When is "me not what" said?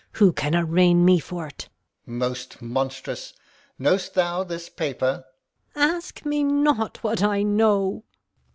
6.25-7.21